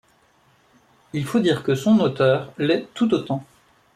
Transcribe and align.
Il 1.13 1.25
faut 1.25 1.37
dire 1.39 1.61
que 1.61 1.75
son 1.75 1.99
auteur 1.99 2.51
l’est 2.57 2.87
tout 2.95 3.13
autant. 3.13 3.45